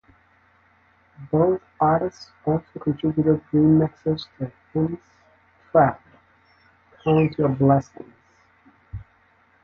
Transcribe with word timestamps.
Both 1.31 1.61
artists 1.79 2.31
also 2.43 2.65
contributed 2.79 3.39
remixes 3.53 4.25
to 4.39 4.51
Hint's 4.73 5.03
track 5.71 6.01
"Count 7.03 7.37
Your 7.37 7.49
Blessings". 7.49 8.11